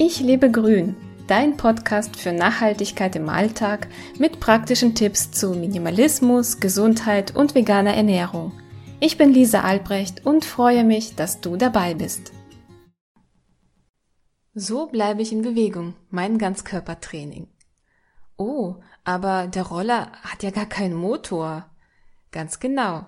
[0.00, 0.94] Ich lebe grün,
[1.26, 8.52] dein Podcast für Nachhaltigkeit im Alltag mit praktischen Tipps zu Minimalismus, Gesundheit und veganer Ernährung.
[9.00, 12.32] Ich bin Lisa Albrecht und freue mich, dass du dabei bist.
[14.54, 17.48] So bleibe ich in Bewegung, mein Ganzkörpertraining.
[18.36, 21.68] Oh, aber der Roller hat ja gar keinen Motor.
[22.30, 23.04] Ganz genau.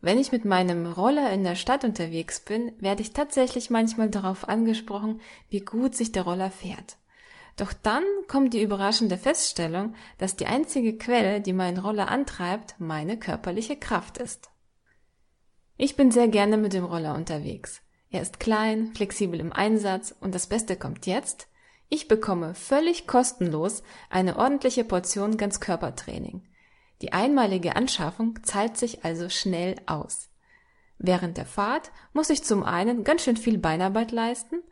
[0.00, 4.48] Wenn ich mit meinem Roller in der Stadt unterwegs bin, werde ich tatsächlich manchmal darauf
[4.48, 5.20] angesprochen,
[5.50, 6.96] wie gut sich der Roller fährt.
[7.56, 13.18] Doch dann kommt die überraschende Feststellung, dass die einzige Quelle, die meinen Roller antreibt, meine
[13.18, 14.50] körperliche Kraft ist.
[15.76, 17.82] Ich bin sehr gerne mit dem Roller unterwegs.
[18.10, 21.48] Er ist klein, flexibel im Einsatz und das Beste kommt jetzt.
[21.90, 26.42] Ich bekomme völlig kostenlos eine ordentliche Portion Ganzkörpertraining.
[27.02, 30.28] Die einmalige Anschaffung zahlt sich also schnell aus.
[30.98, 34.62] Während der Fahrt muss ich zum einen ganz schön viel Beinarbeit leisten,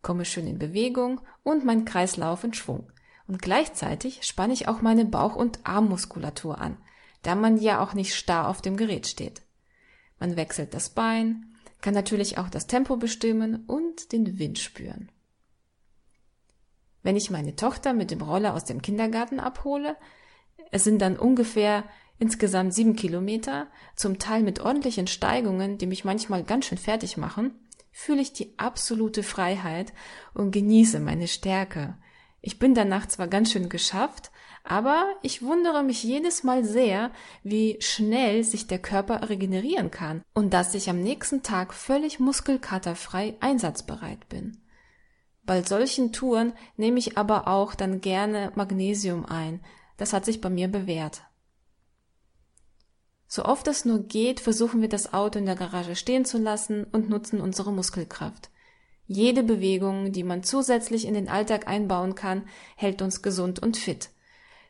[0.00, 2.90] komme schön in Bewegung und mein Kreislauf in Schwung.
[3.26, 6.76] Und gleichzeitig spanne ich auch meine Bauch- und Armmuskulatur an,
[7.22, 9.42] da man ja auch nicht starr auf dem Gerät steht.
[10.20, 15.10] Man wechselt das Bein, kann natürlich auch das Tempo bestimmen und den Wind spüren.
[17.02, 19.96] Wenn ich meine Tochter mit dem Roller aus dem Kindergarten abhole,
[20.70, 21.84] es sind dann ungefähr
[22.18, 27.54] insgesamt sieben Kilometer, zum Teil mit ordentlichen Steigungen, die mich manchmal ganz schön fertig machen,
[27.90, 29.92] fühle ich die absolute Freiheit
[30.32, 31.98] und genieße meine Stärke.
[32.40, 34.30] Ich bin danach zwar ganz schön geschafft,
[34.64, 37.10] aber ich wundere mich jedes Mal sehr,
[37.42, 43.36] wie schnell sich der Körper regenerieren kann und dass ich am nächsten Tag völlig muskelkaterfrei
[43.40, 44.58] einsatzbereit bin.
[45.44, 49.60] Bei solchen Touren nehme ich aber auch dann gerne Magnesium ein,
[50.02, 51.22] das hat sich bei mir bewährt.
[53.28, 56.82] So oft es nur geht, versuchen wir das Auto in der Garage stehen zu lassen
[56.90, 58.50] und nutzen unsere Muskelkraft.
[59.06, 64.10] Jede Bewegung, die man zusätzlich in den Alltag einbauen kann, hält uns gesund und fit.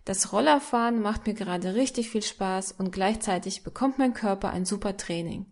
[0.05, 4.99] Das Rollerfahren macht mir gerade richtig viel Spaß und gleichzeitig bekommt mein Körper ein super
[4.99, 5.47] Training.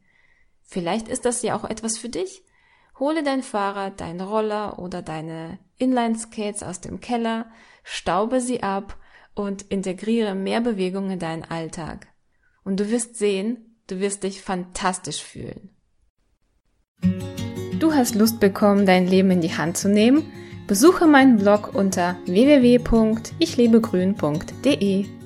[0.62, 2.44] Vielleicht ist das ja auch etwas für dich.
[2.98, 7.50] Hole dein Fahrrad, deinen Roller oder deine Inline-Skates aus dem Keller,
[7.82, 8.98] staube sie ab
[9.42, 12.08] und integriere mehr Bewegung in deinen Alltag.
[12.64, 15.70] Und du wirst sehen, du wirst dich fantastisch fühlen.
[17.78, 20.30] Du hast Lust bekommen, dein Leben in die Hand zu nehmen?
[20.66, 25.19] Besuche meinen Blog unter www.ichlebegrün.de.